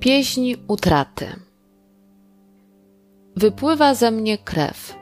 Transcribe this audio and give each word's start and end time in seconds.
Pieśń 0.00 0.54
utraty. 0.68 1.26
Wypływa 3.36 3.94
ze 3.94 4.10
mnie 4.10 4.38
krew. 4.38 4.94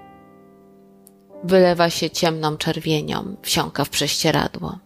Wylewa 1.45 1.91
się 1.91 2.11
ciemną 2.11 2.57
czerwienią, 2.57 3.37
wsiąka 3.43 3.85
w 3.85 3.91
prześcieradło. 3.91 4.79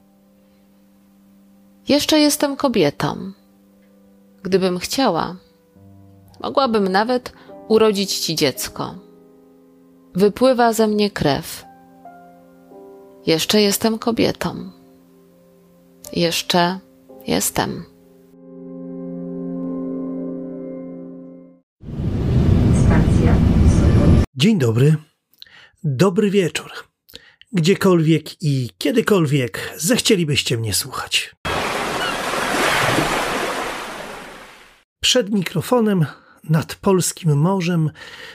Jeszcze 1.88 2.20
jestem 2.20 2.56
kobietą. 2.56 3.32
Gdybym 4.42 4.78
chciała, 4.78 5.36
mogłabym 6.40 6.88
nawet 6.88 7.32
urodzić 7.68 8.18
ci 8.18 8.34
dziecko. 8.34 8.94
Wypływa 10.14 10.72
ze 10.72 10.86
mnie 10.86 11.10
krew. 11.10 11.64
Jeszcze 13.26 13.60
jestem 13.60 13.98
kobietą. 13.98 14.81
Jeszcze 16.12 16.78
jestem. 17.26 17.84
Dzień 24.34 24.58
dobry, 24.58 24.96
dobry 25.84 26.30
wieczór. 26.30 26.70
Gdziekolwiek 27.52 28.42
i 28.42 28.70
kiedykolwiek 28.78 29.74
zechcielibyście 29.76 30.58
mnie 30.58 30.74
słuchać. 30.74 31.34
Przed 35.02 35.30
mikrofonem 35.30 36.06
nad 36.48 36.74
polskim 36.74 37.36
morzem 37.38 37.90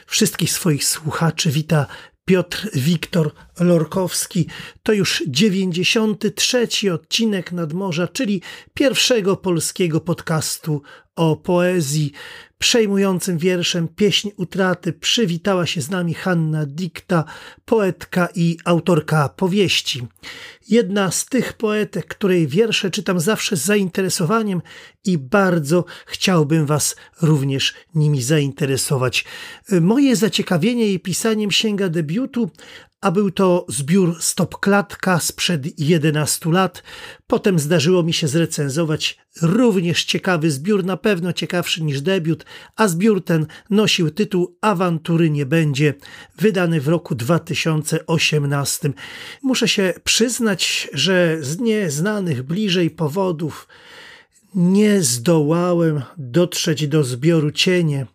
wszystkich 0.05 0.51
swoich 0.51 0.85
słuchaczy 0.85 1.51
wita 1.51 1.85
Piotr 2.27 2.69
Wiktor 2.73 3.31
Lorkowski. 3.59 4.47
To 4.83 4.93
już 4.93 5.23
93 5.27 6.67
odcinek 6.93 7.51
Nadmorza, 7.51 8.07
czyli 8.07 8.41
pierwszego 8.73 9.37
polskiego 9.37 10.01
podcastu 10.01 10.81
o 11.15 11.35
poezji. 11.35 12.11
Przejmującym 12.59 13.37
wierszem 13.37 13.87
Pieśń 13.87 14.29
utraty 14.37 14.93
przywitała 14.93 15.65
się 15.65 15.81
z 15.81 15.89
nami 15.89 16.13
Hanna 16.13 16.65
Dikta, 16.65 17.23
poetka 17.65 18.29
i 18.35 18.57
autorka 18.65 19.29
powieści. 19.29 20.07
Jedna 20.69 21.11
z 21.11 21.25
tych 21.25 21.53
poetek, 21.53 22.07
której 22.07 22.47
wiersze 22.47 22.91
czytam 22.91 23.19
zawsze 23.19 23.55
z 23.57 23.65
zainteresowaniem 23.65 24.61
i 25.05 25.17
bardzo 25.17 25.85
chciałbym 26.05 26.65
Was 26.65 26.95
również 27.21 27.73
nimi 27.95 28.21
zainteresować. 28.21 29.25
Moje 29.81 30.15
zaciekawienie 30.15 30.85
jej 30.85 30.99
pisaniem 30.99 31.51
sięga 31.51 31.89
debiutu, 31.89 32.51
a 33.07 33.11
był 33.11 33.31
to 33.31 33.65
zbiór 33.69 34.17
Stopklatka 34.19 35.19
sprzed 35.19 35.79
11 35.79 36.51
lat. 36.51 36.83
Potem 37.27 37.59
zdarzyło 37.59 38.03
mi 38.03 38.13
się 38.13 38.27
zrecenzować 38.27 39.17
również 39.41 40.05
ciekawy 40.05 40.51
zbiór, 40.51 40.85
na 40.85 40.97
pewno 40.97 41.33
ciekawszy 41.33 41.83
niż 41.83 42.01
debiut, 42.01 42.45
a 42.75 42.87
zbiór 42.87 43.23
ten 43.23 43.45
nosił 43.69 44.11
tytuł 44.11 44.57
Awantury 44.61 45.29
nie 45.29 45.45
będzie, 45.45 45.93
wydany 46.37 46.81
w 46.81 46.87
roku 46.87 47.15
2018. 47.15 48.93
Muszę 49.43 49.67
się 49.67 49.93
przyznać, 50.03 50.89
że 50.93 51.37
z 51.41 51.59
nieznanych 51.59 52.43
bliżej 52.43 52.89
powodów 52.89 53.67
nie 54.55 55.01
zdołałem 55.01 56.01
dotrzeć 56.17 56.87
do 56.87 57.03
zbioru 57.03 57.51
Cienie. 57.51 58.05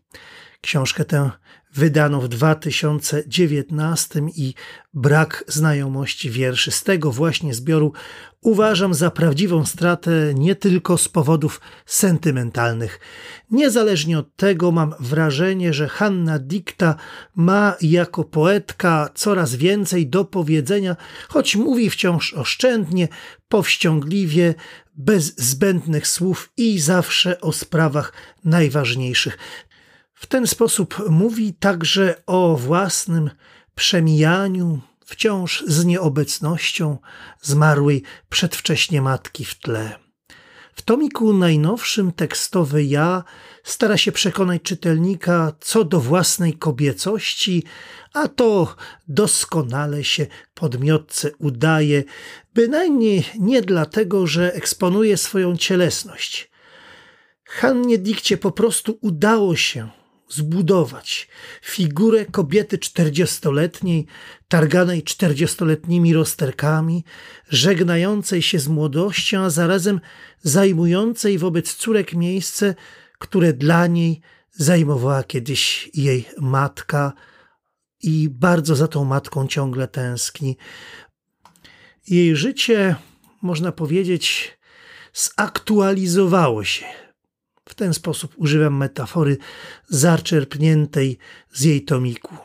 Książkę 0.60 1.04
tę 1.04 1.30
wydano 1.74 2.20
w 2.20 2.28
2019 2.28 4.20
i 4.36 4.54
brak 4.94 5.44
znajomości 5.48 6.30
wierszy 6.30 6.70
z 6.70 6.82
tego 6.82 7.12
właśnie 7.12 7.54
zbioru 7.54 7.92
uważam 8.40 8.94
za 8.94 9.10
prawdziwą 9.10 9.66
stratę 9.66 10.10
nie 10.34 10.54
tylko 10.54 10.98
z 10.98 11.08
powodów 11.08 11.60
sentymentalnych. 11.86 13.00
Niezależnie 13.50 14.18
od 14.18 14.36
tego 14.36 14.72
mam 14.72 14.94
wrażenie, 15.00 15.72
że 15.72 15.88
Hanna 15.88 16.38
Dikta 16.38 16.94
ma 17.34 17.76
jako 17.80 18.24
poetka 18.24 19.10
coraz 19.14 19.54
więcej 19.54 20.06
do 20.06 20.24
powiedzenia, 20.24 20.96
choć 21.28 21.56
mówi 21.56 21.90
wciąż 21.90 22.34
oszczędnie, 22.34 23.08
powściągliwie, 23.48 24.54
bez 24.94 25.36
zbędnych 25.36 26.06
słów 26.06 26.52
i 26.56 26.78
zawsze 26.78 27.40
o 27.40 27.52
sprawach 27.52 28.12
najważniejszych. 28.44 29.38
W 30.22 30.26
ten 30.26 30.46
sposób 30.46 31.08
mówi 31.10 31.54
także 31.54 32.22
o 32.26 32.56
własnym 32.56 33.30
przemijaniu, 33.74 34.80
wciąż 35.04 35.64
z 35.66 35.84
nieobecnością 35.84 36.98
zmarłej 37.40 38.02
przedwcześnie 38.28 39.02
matki 39.02 39.44
w 39.44 39.58
tle. 39.58 39.98
W 40.74 40.82
tomiku 40.82 41.32
najnowszym 41.32 42.12
tekstowy 42.12 42.84
ja 42.84 43.24
stara 43.64 43.96
się 43.96 44.12
przekonać 44.12 44.62
czytelnika 44.62 45.52
co 45.60 45.84
do 45.84 46.00
własnej 46.00 46.54
kobiecości, 46.54 47.64
a 48.14 48.28
to 48.28 48.76
doskonale 49.08 50.04
się 50.04 50.26
podmiotce 50.54 51.30
udaje, 51.38 52.04
bynajmniej 52.54 53.24
nie 53.38 53.62
dlatego, 53.62 54.26
że 54.26 54.54
eksponuje 54.54 55.16
swoją 55.16 55.56
cielesność. 55.56 56.50
Hannie 57.44 57.98
Dikcie 57.98 58.36
po 58.36 58.52
prostu 58.52 58.98
udało 59.00 59.56
się 59.56 60.01
zbudować 60.32 61.28
figurę 61.62 62.26
kobiety 62.26 62.78
czterdziestoletniej, 62.78 64.06
targanej 64.48 65.02
czterdziestoletnimi 65.02 66.14
rozterkami, 66.14 67.04
żegnającej 67.48 68.42
się 68.42 68.58
z 68.58 68.68
młodością, 68.68 69.40
a 69.40 69.50
zarazem 69.50 70.00
zajmującej 70.42 71.38
wobec 71.38 71.74
córek 71.74 72.14
miejsce, 72.14 72.74
które 73.18 73.52
dla 73.52 73.86
niej 73.86 74.20
zajmowała 74.50 75.22
kiedyś 75.22 75.90
jej 75.94 76.28
matka 76.38 77.12
i 78.02 78.28
bardzo 78.28 78.76
za 78.76 78.88
tą 78.88 79.04
matką 79.04 79.46
ciągle 79.46 79.88
tęskni. 79.88 80.56
Jej 82.08 82.36
życie, 82.36 82.96
można 83.42 83.72
powiedzieć, 83.72 84.58
zaktualizowało 85.14 86.64
się 86.64 87.01
w 87.68 87.74
ten 87.74 87.94
sposób 87.94 88.34
używam 88.36 88.76
metafory 88.76 89.36
zaczerpniętej 89.88 91.18
z 91.52 91.62
jej 91.62 91.84
tomiku. 91.84 92.36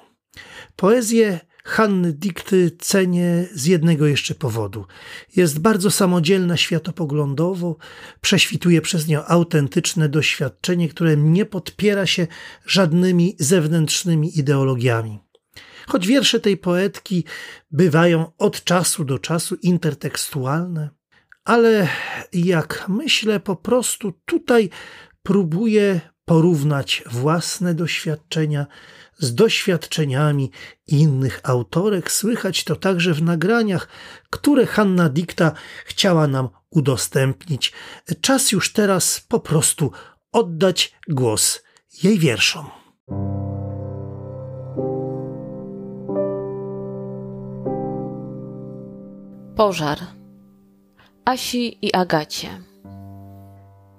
Poezję 0.76 1.40
Hanny 1.64 2.14
Dikty 2.14 2.72
cenię 2.80 3.48
z 3.54 3.66
jednego 3.66 4.08
jeszcze 4.08 4.36
powodu. 4.36 4.86
Jest 5.36 5.60
bardzo 5.60 5.92
samodzielna 5.92 6.58
światopoglądowo, 6.58 7.78
prześwituje 8.22 8.82
przez 8.82 9.08
nią 9.08 9.26
autentyczne 9.26 10.10
doświadczenie, 10.10 10.90
które 10.90 11.18
nie 11.18 11.46
podpiera 11.46 12.06
się 12.06 12.28
żadnymi 12.66 13.36
zewnętrznymi 13.40 14.40
ideologiami. 14.40 15.20
Choć 15.88 16.08
wiersze 16.08 16.40
tej 16.40 16.58
poetki 16.58 17.24
bywają 17.72 18.32
od 18.38 18.64
czasu 18.64 19.06
do 19.06 19.20
czasu 19.20 19.56
intertekstualne, 19.56 20.90
ale 21.44 21.88
jak 22.34 22.86
myślę, 22.88 23.40
po 23.40 23.56
prostu 23.56 24.14
tutaj 24.26 24.70
próbuje 25.28 26.02
porównać 26.26 27.04
własne 27.12 27.74
doświadczenia 27.74 28.66
z 29.18 29.36
doświadczeniami 29.36 30.52
innych 30.88 31.40
autorek. 31.44 32.12
Słychać 32.12 32.64
to 32.64 32.76
także 32.76 33.14
w 33.14 33.22
nagraniach, 33.22 33.88
które 34.30 34.66
Hanna 34.66 35.10
Dikta 35.10 35.52
chciała 35.86 36.28
nam 36.28 36.50
udostępnić. 36.70 37.74
Czas 38.22 38.52
już 38.52 38.74
teraz 38.74 39.26
po 39.28 39.40
prostu 39.40 39.92
oddać 40.32 40.94
głos 41.08 41.64
jej 42.04 42.20
wierszom. 42.20 42.66
Pożar 49.56 50.00
Asi 51.26 51.86
i 51.86 51.94
Agacie 51.94 52.67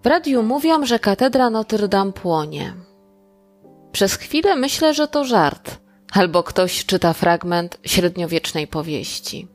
w 0.02 0.06
radiu 0.06 0.42
mówią, 0.42 0.86
że 0.86 0.98
katedra 0.98 1.50
Notre 1.50 1.88
Dame 1.88 2.12
płonie. 2.12 2.74
Przez 3.92 4.14
chwilę 4.14 4.56
myślę, 4.56 4.94
że 4.94 5.08
to 5.08 5.24
żart, 5.24 5.78
albo 6.12 6.42
ktoś 6.42 6.86
czyta 6.86 7.12
fragment 7.12 7.78
średniowiecznej 7.84 8.66
powieści. 8.66 9.48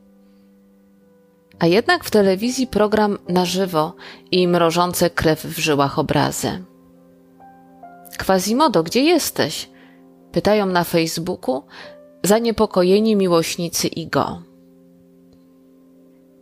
A 1.59 1.65
jednak 1.65 2.03
w 2.03 2.11
telewizji 2.11 2.67
program 2.67 3.17
na 3.29 3.45
żywo 3.45 3.93
i 4.31 4.47
mrożące 4.47 5.09
krew 5.09 5.45
w 5.45 5.59
żyłach 5.59 5.99
obrazy. 5.99 6.63
Quasimodo, 8.25 8.83
gdzie 8.83 9.03
jesteś? 9.03 9.69
Pytają 10.31 10.65
na 10.65 10.83
Facebooku 10.83 11.63
zaniepokojeni 12.23 13.15
miłośnicy 13.15 13.87
Igo. 13.87 14.41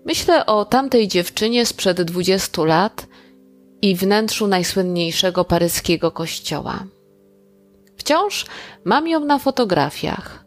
Myślę 0.06 0.46
o 0.46 0.66
tamtej 0.66 1.08
dziewczynie 1.08 1.66
sprzed 1.66 2.02
dwudziestu 2.02 2.66
lat, 2.66 3.08
i 3.82 3.96
wnętrzu 3.96 4.48
najsłynniejszego 4.48 5.46
paryskiego 5.46 6.12
kościoła. 6.12 6.84
Wciąż 7.98 8.46
mam 8.86 9.08
ją 9.08 9.20
na 9.20 9.40
fotografiach. 9.40 10.46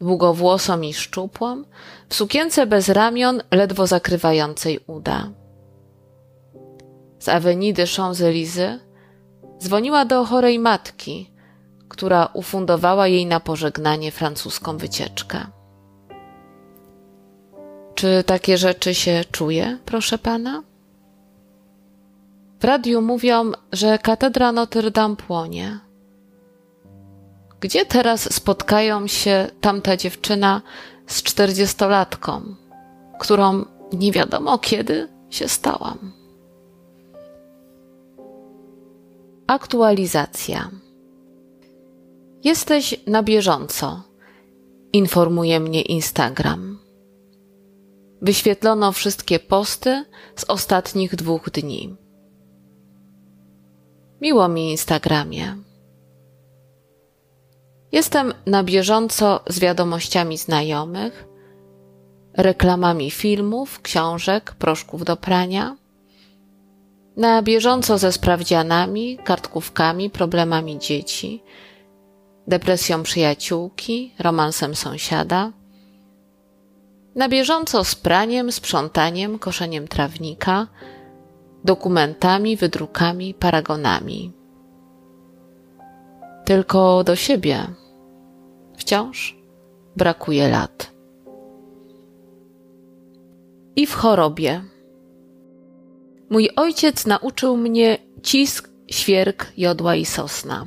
długowłosą 0.00 0.80
i 0.80 0.94
szczupłą, 0.94 1.64
w 2.08 2.14
sukience 2.14 2.66
bez 2.66 2.88
ramion, 2.88 3.42
ledwo 3.50 3.86
zakrywającej 3.86 4.80
uda. 4.86 5.28
Z 7.18 7.28
Avenue 7.28 7.72
de 7.72 7.84
Champs-Élysées 7.84 8.78
dzwoniła 9.58 10.04
do 10.04 10.24
chorej 10.24 10.58
matki, 10.58 11.30
która 11.88 12.28
ufundowała 12.32 13.08
jej 13.08 13.26
na 13.26 13.40
pożegnanie 13.40 14.12
francuską 14.12 14.76
wycieczkę. 14.76 15.46
Czy 17.94 18.24
takie 18.26 18.58
rzeczy 18.58 18.94
się 18.94 19.24
czuje, 19.32 19.78
proszę 19.84 20.18
pana? 20.18 20.62
W 22.60 22.64
radiu 22.64 23.02
mówią, 23.02 23.52
że 23.72 23.98
katedra 23.98 24.52
Notre 24.52 24.90
Dame 24.90 25.16
płonie. 25.16 25.80
Gdzie 27.60 27.86
teraz 27.86 28.34
spotkają 28.34 29.06
się 29.06 29.50
tamta 29.60 29.96
dziewczyna 29.96 30.62
z 31.06 31.22
czterdziestolatką, 31.22 32.54
którą 33.20 33.64
nie 33.92 34.12
wiadomo 34.12 34.58
kiedy 34.58 35.08
się 35.30 35.48
stałam? 35.48 36.12
Aktualizacja. 39.46 40.70
Jesteś 42.44 43.00
na 43.06 43.22
bieżąco, 43.22 44.02
informuje 44.92 45.60
mnie 45.60 45.82
Instagram. 45.82 46.78
Wyświetlono 48.22 48.92
wszystkie 48.92 49.38
posty 49.38 50.04
z 50.36 50.44
ostatnich 50.44 51.16
dwóch 51.16 51.50
dni. 51.50 52.05
Miło 54.20 54.48
mi 54.48 54.70
Instagramie. 54.70 55.56
Jestem 57.92 58.34
na 58.46 58.64
bieżąco 58.64 59.40
z 59.48 59.58
wiadomościami 59.58 60.38
znajomych, 60.38 61.28
reklamami 62.36 63.10
filmów, 63.10 63.82
książek, 63.82 64.54
proszków 64.58 65.04
do 65.04 65.16
prania, 65.16 65.76
na 67.16 67.42
bieżąco 67.42 67.98
ze 67.98 68.12
sprawdzianami, 68.12 69.18
kartkówkami, 69.24 70.10
problemami 70.10 70.78
dzieci, 70.78 71.42
depresją 72.46 73.02
przyjaciółki, 73.02 74.14
romansem 74.18 74.74
sąsiada, 74.74 75.52
na 77.14 77.28
bieżąco 77.28 77.84
z 77.84 77.94
praniem, 77.94 78.52
sprzątaniem, 78.52 79.38
koszeniem 79.38 79.88
trawnika, 79.88 80.66
dokumentami, 81.66 82.56
wydrukami, 82.56 83.34
paragonami. 83.34 84.32
Tylko 86.44 87.04
do 87.04 87.16
siebie 87.16 87.66
wciąż 88.76 89.36
brakuje 89.96 90.48
lat. 90.48 90.90
I 93.76 93.86
w 93.86 93.94
chorobie. 93.94 94.64
Mój 96.30 96.50
ojciec 96.56 97.06
nauczył 97.06 97.56
mnie 97.56 97.98
cisk, 98.22 98.70
świerk, 98.90 99.52
jodła 99.56 99.94
i 99.94 100.04
sosna. 100.04 100.66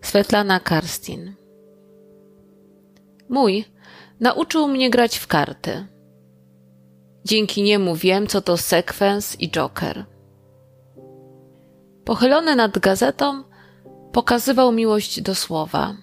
Svetlana 0.00 0.60
Karstin. 0.60 1.34
Mój 3.28 3.64
nauczył 4.20 4.68
mnie 4.68 4.90
grać 4.90 5.18
w 5.18 5.26
karty. 5.26 5.86
Dzięki 7.24 7.62
niemu 7.62 7.94
wiem, 7.96 8.26
co 8.26 8.40
to 8.40 8.56
sekwens 8.56 9.40
i 9.40 9.50
joker. 9.50 10.04
Pochylony 12.04 12.56
nad 12.56 12.78
gazetą, 12.78 13.42
pokazywał 14.12 14.72
miłość 14.72 15.20
do 15.20 15.34
słowa. 15.34 15.96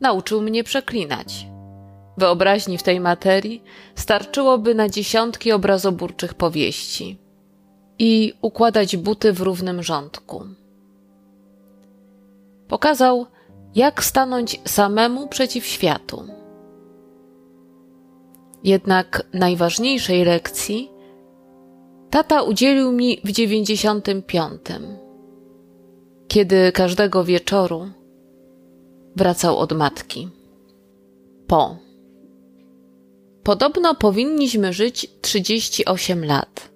Nauczył 0.00 0.40
mnie 0.40 0.64
przeklinać. 0.64 1.46
Wyobraźni 2.18 2.78
w 2.78 2.82
tej 2.82 3.00
materii 3.00 3.62
starczyłoby 3.94 4.74
na 4.74 4.88
dziesiątki 4.88 5.52
obrazoburczych 5.52 6.34
powieści 6.34 7.18
i 7.98 8.32
układać 8.42 8.96
buty 8.96 9.32
w 9.32 9.40
równym 9.40 9.82
rządku. 9.82 10.44
Pokazał, 12.68 13.26
jak 13.74 14.04
stanąć 14.04 14.60
samemu 14.64 15.28
przeciw 15.28 15.66
światu. 15.66 16.33
Jednak 18.64 19.22
najważniejszej 19.32 20.24
lekcji 20.24 20.90
tata 22.10 22.42
udzielił 22.42 22.92
mi 22.92 23.20
w 23.24 23.32
dziewięćdziesiątym 23.32 24.22
piątym, 24.22 24.86
kiedy 26.28 26.72
każdego 26.72 27.24
wieczoru 27.24 27.86
wracał 29.16 29.58
od 29.58 29.72
matki. 29.72 30.28
Po. 31.46 31.76
Podobno 33.42 33.94
powinniśmy 33.94 34.72
żyć 34.72 35.10
38 35.20 36.24
lat. 36.24 36.70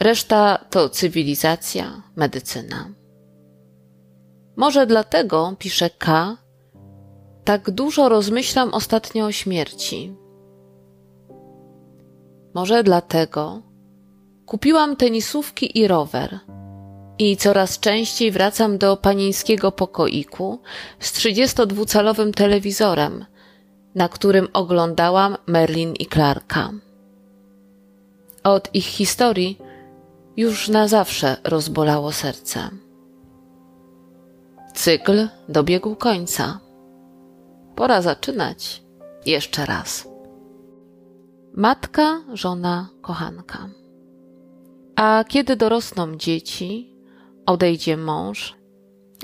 Reszta 0.00 0.64
to 0.70 0.88
cywilizacja, 0.88 2.02
medycyna. 2.16 2.88
Może 4.56 4.86
dlatego, 4.86 5.54
pisze 5.58 5.90
K, 5.90 6.36
tak 7.44 7.70
dużo 7.70 8.08
rozmyślam 8.08 8.74
ostatnio 8.74 9.26
o 9.26 9.32
śmierci. 9.32 10.27
Może 12.58 12.82
dlatego 12.82 13.62
kupiłam 14.46 14.96
tenisówki 14.96 15.78
i 15.78 15.88
rower 15.88 16.38
i 17.18 17.36
coraz 17.36 17.80
częściej 17.80 18.30
wracam 18.30 18.78
do 18.78 18.96
panieńskiego 18.96 19.72
pokoiku 19.72 20.60
z 20.98 21.12
32-calowym 21.12 22.32
telewizorem, 22.32 23.24
na 23.94 24.08
którym 24.08 24.48
oglądałam 24.52 25.36
Merlin 25.46 25.94
i 25.94 26.06
Clarka. 26.06 26.70
Od 28.44 28.74
ich 28.74 28.86
historii 28.86 29.58
już 30.36 30.68
na 30.68 30.88
zawsze 30.88 31.36
rozbolało 31.44 32.12
serce. 32.12 32.70
Cykl 34.74 35.28
dobiegł 35.48 35.96
końca. 35.96 36.60
Pora 37.76 38.02
zaczynać 38.02 38.82
jeszcze 39.26 39.66
raz. 39.66 40.07
Matka, 41.58 42.20
żona, 42.32 42.88
kochanka. 43.02 43.68
A 44.96 45.24
kiedy 45.28 45.56
dorosną 45.56 46.16
dzieci, 46.16 46.94
odejdzie 47.46 47.96
mąż, 47.96 48.56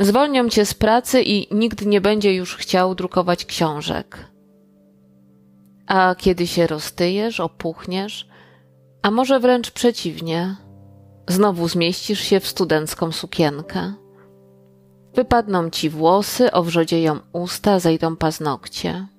zwolnią 0.01 0.49
cię 0.49 0.67
z 0.67 0.75
pracy 0.75 1.23
i 1.23 1.55
nikt 1.55 1.87
nie 1.87 2.01
będzie 2.01 2.35
już 2.35 2.57
chciał 2.57 2.95
drukować 2.95 3.45
książek. 3.45 4.29
A 5.87 6.15
kiedy 6.15 6.47
się 6.47 6.67
roztyjesz, 6.67 7.41
opuchniesz, 7.41 8.29
a 9.03 9.11
może 9.11 9.41
wręcz 9.41 9.71
przeciwnie, 9.71 10.57
znowu 11.29 11.69
zmieścisz 11.69 12.21
się 12.21 12.41
w 12.41 12.49
studencką 12.49 13.13
sukienkę. 13.13 13.95
Wypadną 15.15 15.71
ci 15.71 15.91
włosy, 15.91 16.53
owrzodzieją 16.53 17.19
usta, 17.33 17.79
zejdą 17.79 18.17
paznokcie. 18.17 19.14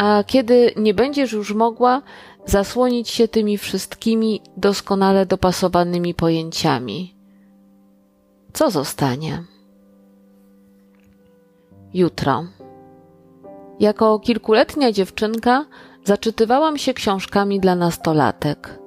A 0.00 0.24
kiedy 0.24 0.72
nie 0.76 0.94
będziesz 0.94 1.32
już 1.32 1.54
mogła 1.54 2.02
zasłonić 2.46 3.08
się 3.08 3.28
tymi 3.28 3.58
wszystkimi 3.58 4.40
doskonale 4.56 5.26
dopasowanymi 5.26 6.14
pojęciami, 6.14 7.14
co 8.52 8.70
zostanie? 8.70 9.44
Jutro. 11.94 12.44
Jako 13.80 14.18
kilkuletnia 14.18 14.92
dziewczynka 14.92 15.64
zaczytywałam 16.04 16.78
się 16.78 16.94
książkami 16.94 17.60
dla 17.60 17.74
nastolatek. 17.74 18.78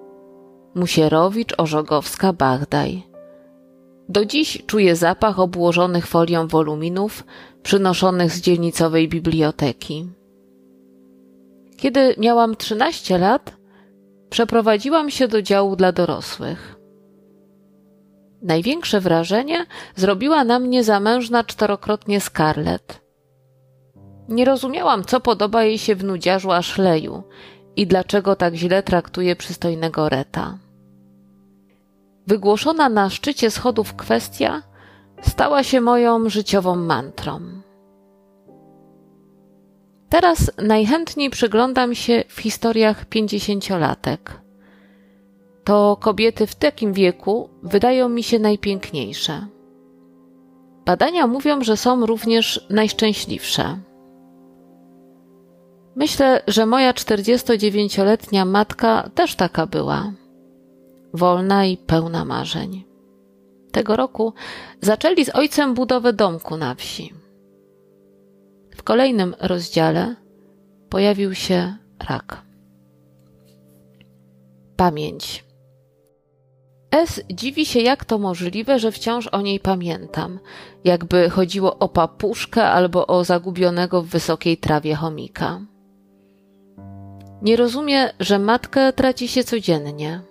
Musierowicz, 0.75 1.53
Orzogowska, 1.57 2.33
Bagdaj. 2.33 3.03
Do 4.09 4.25
dziś 4.25 4.63
czuję 4.67 4.95
zapach 4.95 5.39
obłożonych 5.39 6.07
folią 6.07 6.47
woluminów 6.47 7.23
przynoszonych 7.63 8.31
z 8.31 8.41
dzielnicowej 8.41 9.09
biblioteki. 9.09 10.07
Kiedy 11.83 12.15
miałam 12.17 12.55
13 12.55 13.17
lat, 13.17 13.57
przeprowadziłam 14.29 15.09
się 15.09 15.27
do 15.27 15.41
działu 15.41 15.75
dla 15.75 15.91
dorosłych. 15.91 16.75
Największe 18.41 18.99
wrażenie 18.99 19.65
zrobiła 19.95 20.43
na 20.43 20.59
mnie 20.59 20.83
zamężna 20.83 21.43
czterokrotnie 21.43 22.21
Scarlett. 22.21 23.01
Nie 24.29 24.45
rozumiałam, 24.45 25.03
co 25.03 25.19
podoba 25.19 25.63
jej 25.63 25.77
się 25.77 25.95
w 25.95 26.03
nudziarzu 26.03 26.51
Ashleyu 26.51 27.23
i 27.75 27.87
dlaczego 27.87 28.35
tak 28.35 28.53
źle 28.53 28.83
traktuje 28.83 29.35
przystojnego 29.35 30.09
Reta. 30.09 30.57
Wygłoszona 32.27 32.89
na 32.89 33.09
szczycie 33.09 33.51
schodów 33.51 33.95
kwestia 33.95 34.61
stała 35.21 35.63
się 35.63 35.81
moją 35.81 36.29
życiową 36.29 36.75
mantrą. 36.75 37.62
Teraz 40.13 40.51
najchętniej 40.57 41.29
przyglądam 41.29 41.95
się 41.95 42.23
w 42.27 42.39
historiach 42.39 43.05
pięćdziesięciolatek. 43.05 44.41
To 45.63 45.97
kobiety 46.01 46.47
w 46.47 46.55
takim 46.55 46.93
wieku 46.93 47.49
wydają 47.63 48.09
mi 48.09 48.23
się 48.23 48.39
najpiękniejsze. 48.39 49.47
Badania 50.85 51.27
mówią, 51.27 51.63
że 51.63 51.77
są 51.77 52.05
również 52.05 52.67
najszczęśliwsze. 52.69 53.79
Myślę, 55.95 56.41
że 56.47 56.65
moja 56.65 56.93
49-letnia 56.93 58.45
matka 58.45 59.09
też 59.15 59.35
taka 59.35 59.65
była. 59.65 60.11
Wolna 61.13 61.65
i 61.65 61.77
pełna 61.77 62.25
marzeń. 62.25 62.83
Tego 63.71 63.95
roku 63.95 64.33
zaczęli 64.81 65.25
z 65.25 65.35
ojcem 65.35 65.73
budowę 65.73 66.13
domku 66.13 66.57
na 66.57 66.75
wsi. 66.75 67.22
W 68.75 68.83
kolejnym 68.83 69.35
rozdziale 69.39 70.15
pojawił 70.89 71.35
się 71.35 71.77
rak. 72.09 72.41
Pamięć. 74.75 75.45
S 76.91 77.21
dziwi 77.33 77.65
się, 77.65 77.79
jak 77.79 78.05
to 78.05 78.17
możliwe, 78.17 78.79
że 78.79 78.91
wciąż 78.91 79.27
o 79.27 79.41
niej 79.41 79.59
pamiętam, 79.59 80.39
jakby 80.83 81.29
chodziło 81.29 81.79
o 81.79 81.89
papuszkę 81.89 82.69
albo 82.69 83.07
o 83.07 83.23
zagubionego 83.23 84.01
w 84.01 84.07
wysokiej 84.07 84.57
trawie 84.57 84.95
chomika. 84.95 85.61
Nie 87.41 87.55
rozumie, 87.55 88.09
że 88.19 88.39
matkę 88.39 88.93
traci 88.93 89.27
się 89.27 89.43
codziennie. 89.43 90.21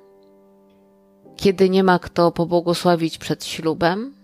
Kiedy 1.36 1.70
nie 1.70 1.84
ma 1.84 1.98
kto 1.98 2.32
pobłogosławić 2.32 3.18
przed 3.18 3.44
ślubem, 3.44 4.14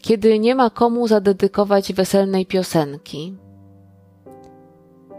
kiedy 0.00 0.38
nie 0.38 0.54
ma 0.54 0.70
komu 0.70 1.08
zadedykować 1.08 1.92
weselnej 1.92 2.46
piosenki, 2.46 3.36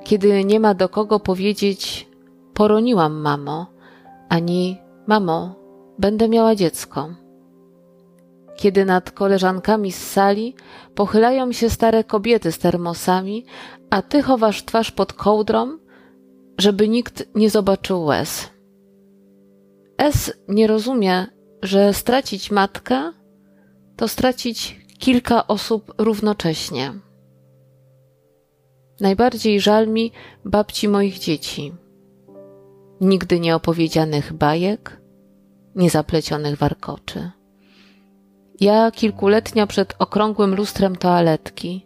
kiedy 0.03 0.45
nie 0.45 0.59
ma 0.59 0.73
do 0.73 0.89
kogo 0.89 1.19
powiedzieć: 1.19 2.07
Poroniłam, 2.53 3.13
mamo, 3.13 3.67
ani 4.29 4.77
mamo, 5.07 5.55
będę 6.00 6.29
miała 6.29 6.55
dziecko. 6.55 7.09
Kiedy 8.55 8.85
nad 8.85 9.11
koleżankami 9.11 9.91
z 9.91 10.07
sali 10.07 10.55
pochylają 10.95 11.51
się 11.51 11.69
stare 11.69 12.03
kobiety 12.03 12.51
z 12.51 12.57
termosami, 12.57 13.45
a 13.89 14.01
ty 14.01 14.21
chowasz 14.21 14.65
twarz 14.65 14.91
pod 14.91 15.13
kołdrą, 15.13 15.77
żeby 16.57 16.89
nikt 16.89 17.35
nie 17.35 17.50
zobaczył 17.50 18.03
łez. 18.03 18.50
S 19.97 20.33
nie 20.47 20.67
rozumie, 20.67 21.27
że 21.61 21.93
stracić 21.93 22.51
matkę 22.51 23.13
to 23.95 24.07
stracić 24.07 24.81
kilka 25.00 25.48
osób 25.48 25.93
równocześnie. 25.98 26.93
Najbardziej 29.00 29.60
żal 29.60 29.88
mi 29.88 30.12
babci 30.45 30.88
moich 30.88 31.19
dzieci. 31.19 31.74
Nigdy 33.01 33.39
nieopowiedzianych 33.39 34.33
bajek, 34.33 35.01
niezaplecionych 35.75 36.57
warkoczy. 36.57 37.31
Ja 38.60 38.91
kilkuletnia 38.91 39.67
przed 39.67 39.95
okrągłym 40.00 40.55
lustrem 40.55 40.95
toaletki, 40.95 41.86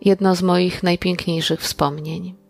jedno 0.00 0.34
z 0.34 0.42
moich 0.42 0.82
najpiękniejszych 0.82 1.60
wspomnień 1.60 2.42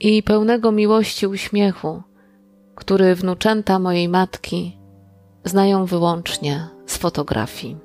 i 0.00 0.22
pełnego 0.22 0.72
miłości 0.72 1.26
uśmiechu, 1.26 2.02
który 2.74 3.14
wnuczęta 3.14 3.78
mojej 3.78 4.08
matki 4.08 4.79
znają 5.44 5.86
wyłącznie 5.86 6.68
z 6.86 6.96
fotografii. 6.96 7.76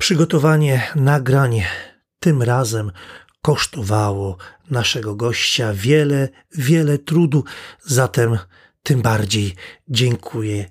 Przygotowanie 0.00 0.82
nagrań 0.96 1.62
tym 2.20 2.42
razem 2.42 2.92
kosztowało 3.42 4.36
naszego 4.70 5.14
gościa 5.14 5.72
wiele, 5.74 6.28
wiele 6.54 6.98
trudu, 6.98 7.44
zatem 7.82 8.38
tym 8.82 9.02
bardziej 9.02 9.54
dziękuję 9.88 10.70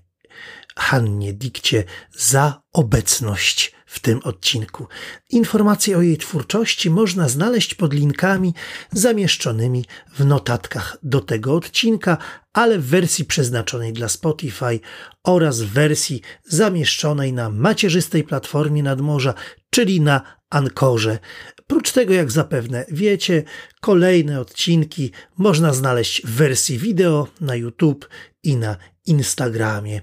Hannie 0.75 1.33
Dikcie 1.33 1.83
za 2.11 2.61
obecność 2.73 3.75
w 3.93 3.99
tym 3.99 4.19
odcinku. 4.23 4.87
Informacje 5.29 5.97
o 5.97 6.01
jej 6.01 6.17
twórczości 6.17 6.89
można 6.89 7.29
znaleźć 7.29 7.75
pod 7.75 7.93
linkami 7.93 8.53
zamieszczonymi 8.91 9.85
w 10.15 10.25
notatkach 10.25 10.97
do 11.03 11.19
tego 11.21 11.55
odcinka, 11.55 12.17
ale 12.53 12.79
w 12.79 12.85
wersji 12.85 13.25
przeznaczonej 13.25 13.93
dla 13.93 14.09
Spotify 14.09 14.79
oraz 15.23 15.61
w 15.61 15.73
wersji 15.73 16.21
zamieszczonej 16.43 17.33
na 17.33 17.49
macierzystej 17.49 18.23
platformie 18.23 18.83
nadmorza, 18.83 19.33
czyli 19.69 20.01
na 20.01 20.21
Ankorze. 20.49 21.19
Prócz 21.67 21.91
tego, 21.91 22.13
jak 22.13 22.31
zapewne 22.31 22.85
wiecie, 22.89 23.43
kolejne 23.81 24.39
odcinki 24.39 25.11
można 25.37 25.73
znaleźć 25.73 26.21
w 26.21 26.29
wersji 26.29 26.77
wideo 26.77 27.27
na 27.41 27.55
YouTube 27.55 28.09
i 28.43 28.55
na 28.55 28.77
Instagramie. 29.05 30.01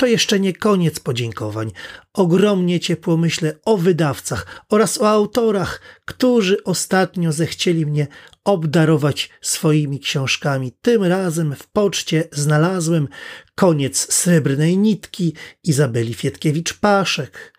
To 0.00 0.06
jeszcze 0.06 0.40
nie 0.40 0.52
koniec 0.52 1.00
podziękowań. 1.00 1.70
Ogromnie 2.12 2.80
ciepło 2.80 3.16
myślę 3.16 3.54
o 3.64 3.76
wydawcach 3.76 4.64
oraz 4.68 5.00
o 5.00 5.08
autorach, 5.08 5.80
którzy 6.04 6.64
ostatnio 6.64 7.32
zechcieli 7.32 7.86
mnie 7.86 8.06
obdarować 8.44 9.30
swoimi 9.40 10.00
książkami. 10.00 10.72
Tym 10.82 11.04
razem 11.04 11.54
w 11.54 11.66
poczcie 11.66 12.24
znalazłem 12.32 13.08
Koniec 13.54 14.12
srebrnej 14.12 14.78
nitki 14.78 15.34
Izabeli 15.64 16.14
Fietkiewicz-Paszek, 16.14 17.52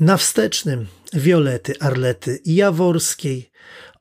na 0.00 0.16
wstecznym 0.16 0.86
Wiolety 1.12 1.74
Arlety 1.80 2.40
Jaworskiej 2.44 3.50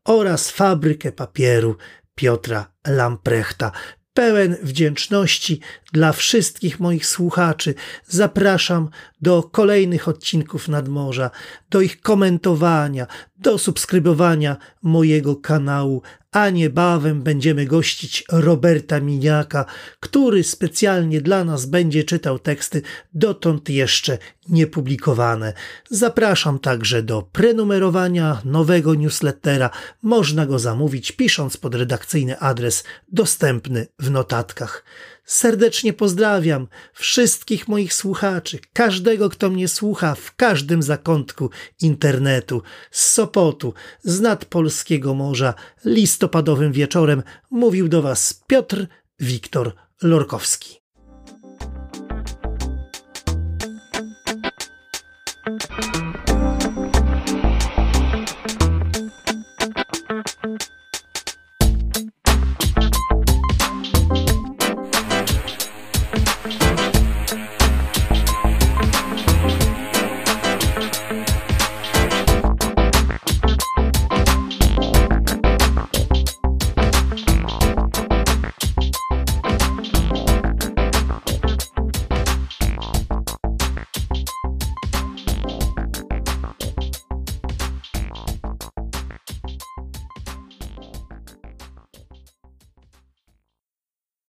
oraz 0.06 0.52
Fabrykę 0.52 1.12
Papieru 1.12 1.78
Piotra 2.16 2.72
Lamprechta 2.88 3.72
pełen 4.16 4.58
wdzięczności 4.64 5.60
dla 5.96 6.12
wszystkich 6.12 6.80
moich 6.80 7.06
słuchaczy. 7.06 7.74
Zapraszam 8.08 8.90
do 9.22 9.44
kolejnych 9.44 10.08
odcinków 10.08 10.68
Nadmorza, 10.68 11.32
do 11.70 11.82
ich 11.82 12.02
komentowania, 12.02 13.08
do 13.38 13.58
subskrybowania 13.58 14.58
mojego 14.82 15.36
kanału, 15.36 16.02
a 16.32 16.50
niebawem 16.50 17.22
będziemy 17.22 17.66
gościć 17.66 18.24
Roberta 18.32 19.00
Miniaka, 19.00 19.66
który 20.00 20.44
specjalnie 20.44 21.22
dla 21.22 21.44
nas 21.44 21.66
będzie 21.66 22.04
czytał 22.04 22.40
teksty 22.40 22.82
dotąd 23.14 23.70
jeszcze 23.70 24.18
niepublikowane. 24.50 25.54
Zapraszam 25.90 26.60
także 26.60 27.04
do 27.04 27.22
prenumerowania 27.22 28.42
nowego 28.46 28.96
newslettera. 28.96 29.70
Można 30.02 30.46
go 30.46 30.60
zamówić 30.60 31.12
pisząc 31.12 31.58
pod 31.58 31.76
redakcyjny 31.76 32.40
adres 32.40 32.84
dostępny 33.12 33.88
w 34.00 34.12
notatkach. 34.12 34.84
Serdecznie 35.26 35.94
pozdrawiam 35.94 36.68
wszystkich 36.94 37.68
moich 37.68 37.94
słuchaczy, 37.94 38.60
każdego, 38.74 39.30
kto 39.30 39.50
mnie 39.50 39.68
słucha 39.68 40.16
w 40.16 40.36
każdym 40.36 40.84
zakątku 40.84 41.50
internetu, 41.82 42.62
z 42.92 43.14
Sopotu, 43.14 43.74
z 44.04 44.22
nad 44.22 44.46
polskiego 44.46 45.14
morza, 45.14 45.54
listopadowym 45.86 46.72
wieczorem 46.72 47.24
mówił 47.52 47.88
do 47.88 48.02
Was 48.02 48.44
Piotr 48.48 48.88
Wiktor 49.20 49.74
Lorkowski. 50.02 50.82